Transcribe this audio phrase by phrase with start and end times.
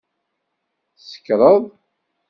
[0.97, 1.63] Tsekṛeḍ!